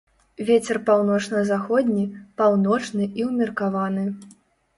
Вецер 0.45 0.77
паўночна-заходні, 0.87 2.07
паўночны 2.41 3.03
і 3.23 3.27
ўмеркаваны. 3.29 4.09